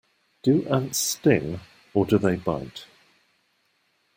Do 0.41 0.65
ants 0.67 0.97
sting, 0.97 1.59
or 1.93 2.07
do 2.07 2.17
they 2.17 2.35
bite? 2.35 2.85